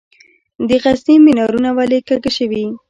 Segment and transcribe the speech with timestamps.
[0.67, 2.63] د غزني منارونه ولې کږه شوي؟